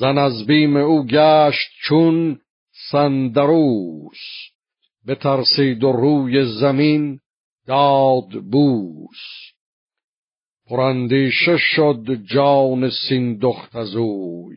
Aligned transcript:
زن 0.00 0.18
از 0.18 0.46
بیم 0.46 0.76
او 0.76 1.06
گشت 1.06 1.70
چون 1.82 2.40
سندروس 2.90 4.18
ترسید 5.20 5.84
و 5.84 5.92
روی 5.92 6.44
زمین 6.60 7.20
داد 7.66 8.28
بوس. 8.28 9.18
پراندیشه 10.66 11.56
شد 11.56 12.18
جان 12.34 12.90
سیندخت 12.90 13.76
از 13.76 13.96
اوی. 13.96 14.56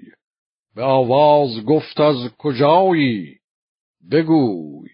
به 0.75 0.83
آواز 0.83 1.65
گفت 1.65 1.99
از 1.99 2.29
کجایی؟ 2.37 3.37
بگوی. 4.11 4.89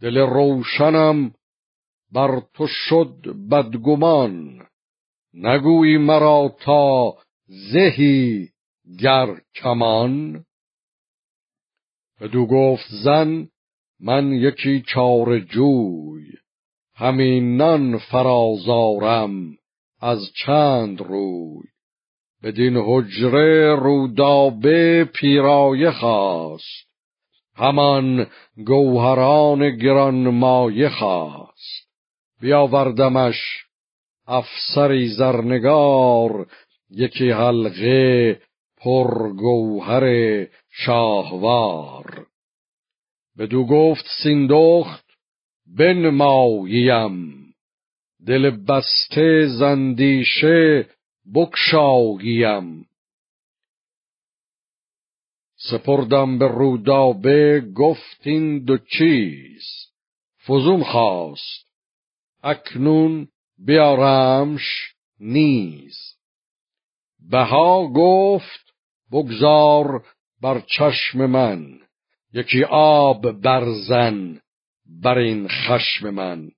دل 0.00 0.18
روشنم 0.18 1.34
بر 2.12 2.42
تو 2.54 2.66
شد 2.66 3.36
بدگمان. 3.50 4.66
نگویی 5.34 5.98
مرا 5.98 6.56
تا 6.60 7.14
زهی 7.46 8.51
گر 9.00 9.26
کمان. 9.54 10.44
بدو 12.20 12.46
گفت 12.46 12.86
زن 13.04 13.48
من 14.00 14.32
یکی 14.32 14.82
چار 14.86 15.38
جوی 15.38 16.26
همین 16.94 17.56
نان 17.56 17.98
فرازارم 17.98 19.56
از 20.00 20.18
چند 20.44 21.00
روی. 21.00 21.62
بدین 22.42 22.76
حجره 22.76 23.74
رودابه 23.74 25.04
پیرایه 25.04 25.90
خواست 25.90 26.92
همان 27.54 28.26
گوهران 28.66 29.76
گران 29.76 30.28
مایه 30.28 30.88
خواست. 30.88 31.88
بیاوردمش 32.40 33.36
افسری 34.26 35.08
زرنگار 35.08 36.46
یکی 36.90 37.30
حلقه 37.30 38.40
پر 38.82 39.32
گوهر 39.32 40.04
شاهوار 40.70 42.26
بدو 43.38 43.66
گفت 43.66 44.04
سیندخت 44.22 45.04
بن 45.78 46.10
ماییم 46.10 47.44
دل 48.26 48.50
بسته 48.50 49.46
زندیشه 49.46 50.86
بکشاگیم 51.34 52.86
سپردم 55.70 56.38
به 56.38 56.48
رودابه 56.48 57.60
گفت 57.74 58.26
این 58.26 58.64
دو 58.64 58.78
چیز. 58.78 59.62
فزون 60.46 60.84
خواست. 60.84 61.72
اکنون 62.42 63.28
بیارمش 63.58 64.94
نیز. 65.20 65.96
بها 67.30 67.86
گفت 67.86 68.71
بگذار 69.12 70.04
بر 70.42 70.60
چشم 70.60 71.26
من. 71.26 71.78
یکی 72.32 72.64
آب 72.70 73.32
برزن 73.32 74.40
بر 75.02 75.18
این 75.18 75.48
خشم 75.48 76.10
من. 76.10 76.50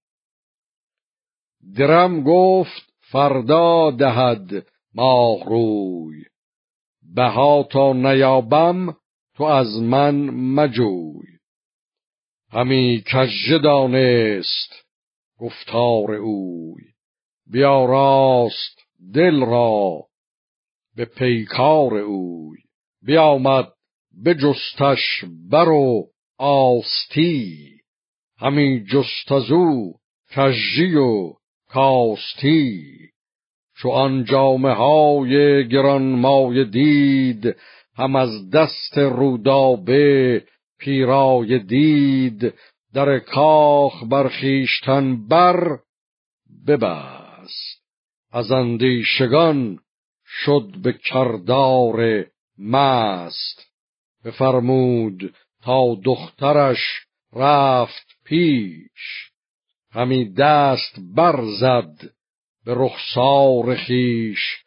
درم 1.76 2.22
گفت 2.22 2.92
فردا 3.00 3.90
دهد 3.90 4.66
ماه 4.94 5.44
روی. 5.44 6.24
بها 7.14 7.62
تا 7.62 7.92
نیابم 7.92 8.96
تو 9.36 9.44
از 9.44 9.82
من 9.82 10.14
مجوی. 10.30 11.38
همی 12.52 13.04
کژه 13.12 13.58
دانست 13.58 14.84
گفتار 15.38 16.14
اوی. 16.14 16.82
بیا 17.46 17.84
راست 17.84 18.78
دل 19.14 19.40
را 19.40 20.04
به 20.96 21.04
پیکار 21.04 21.94
اوی. 21.94 22.58
بیامد 23.02 23.68
به 24.24 24.34
جستش 24.34 25.24
بر 25.50 25.68
و 25.68 26.06
آستی. 26.38 27.70
همی 28.38 28.84
جست 28.84 29.32
از 29.32 29.50
او 29.50 29.94
کژی 30.30 30.94
و 30.94 31.32
کاستی. 31.68 32.82
چو 33.76 33.90
آن 33.90 34.24
جامه 34.24 34.74
های 34.74 35.68
گران 35.68 36.02
مای 36.02 36.64
دید 36.64 37.56
هم 37.96 38.16
از 38.16 38.50
دست 38.50 38.98
رودابه 38.98 40.44
پیرای 40.78 41.58
دید. 41.58 42.54
در 42.94 43.18
کاخ 43.18 44.04
برخیشتن 44.10 45.28
بر 45.28 45.78
ببست. 46.66 47.84
از 48.32 48.52
اندیشگان 48.52 49.78
شد 50.42 50.72
به 50.82 50.92
کردار 50.92 52.26
مست. 52.58 53.66
بفرمود 54.24 55.34
تا 55.62 55.94
دخترش 56.04 57.06
رفت 57.32 58.06
پیش. 58.24 59.30
همی 59.90 60.32
دست 60.32 60.98
برزد 61.16 62.10
به 62.64 62.74
رخسار 62.76 63.74
خیش. 63.76 64.63